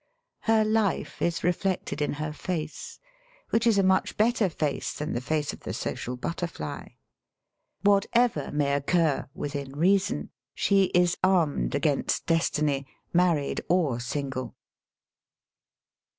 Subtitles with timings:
[0.45, 2.97] Her life is reflected in her face,
[3.51, 6.95] which is a much better face than the face of the social but terfly.
[7.83, 14.55] Whatever may occur— ^within reason— she is armed against destiny, married or single.